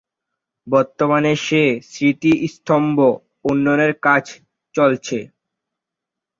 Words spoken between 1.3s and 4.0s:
সে স্মৃতিস্তম্ভ উন্নয়নের